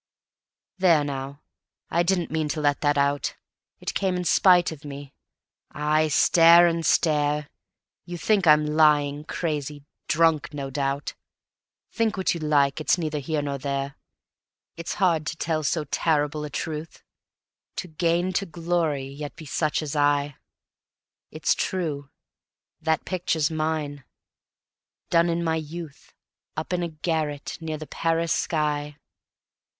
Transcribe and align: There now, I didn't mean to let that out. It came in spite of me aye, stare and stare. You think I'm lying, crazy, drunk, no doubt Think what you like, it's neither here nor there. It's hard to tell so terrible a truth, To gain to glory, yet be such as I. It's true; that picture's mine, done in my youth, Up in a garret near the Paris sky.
There 0.79 1.03
now, 1.03 1.43
I 1.91 2.01
didn't 2.01 2.31
mean 2.31 2.47
to 2.49 2.59
let 2.59 2.81
that 2.81 2.97
out. 2.97 3.35
It 3.79 3.93
came 3.93 4.15
in 4.15 4.23
spite 4.23 4.71
of 4.71 4.83
me 4.83 5.13
aye, 5.73 6.07
stare 6.07 6.65
and 6.65 6.83
stare. 6.83 7.49
You 8.05 8.17
think 8.17 8.47
I'm 8.47 8.65
lying, 8.65 9.25
crazy, 9.25 9.85
drunk, 10.07 10.55
no 10.55 10.71
doubt 10.71 11.13
Think 11.91 12.17
what 12.17 12.33
you 12.33 12.39
like, 12.39 12.81
it's 12.81 12.97
neither 12.97 13.19
here 13.19 13.43
nor 13.43 13.59
there. 13.59 13.95
It's 14.75 14.95
hard 14.95 15.27
to 15.27 15.37
tell 15.37 15.61
so 15.61 15.83
terrible 15.83 16.43
a 16.45 16.49
truth, 16.49 17.03
To 17.75 17.87
gain 17.87 18.33
to 18.33 18.47
glory, 18.47 19.05
yet 19.07 19.35
be 19.35 19.45
such 19.45 19.83
as 19.83 19.95
I. 19.95 20.35
It's 21.29 21.53
true; 21.53 22.09
that 22.81 23.05
picture's 23.05 23.51
mine, 23.51 24.03
done 25.11 25.29
in 25.29 25.43
my 25.43 25.57
youth, 25.57 26.11
Up 26.57 26.73
in 26.73 26.81
a 26.81 26.87
garret 26.87 27.59
near 27.61 27.77
the 27.77 27.85
Paris 27.85 28.33
sky. 28.33 28.97